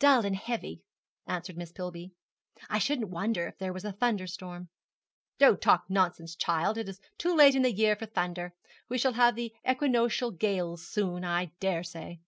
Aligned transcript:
'Dull 0.00 0.26
and 0.26 0.34
heavy,' 0.34 0.82
answered 1.28 1.56
Miss 1.56 1.70
Pillby; 1.70 2.10
'I 2.68 2.78
shouldn't 2.80 3.10
wonder 3.10 3.46
if 3.46 3.58
there 3.58 3.72
was 3.72 3.84
a 3.84 3.92
thunderstorm.' 3.92 4.70
'Don't 5.38 5.60
talk 5.62 5.84
nonsense, 5.88 6.34
child; 6.34 6.76
it's 6.76 6.98
too 7.16 7.32
late 7.32 7.54
in 7.54 7.62
the 7.62 7.70
year 7.72 7.94
for 7.94 8.06
thunder. 8.06 8.54
We 8.88 8.98
shall 8.98 9.12
have 9.12 9.36
the 9.36 9.54
equinoctial 9.64 10.32
gales 10.32 10.84
soon, 10.84 11.24
I 11.24 11.52
dare 11.60 11.84
say.' 11.84 12.18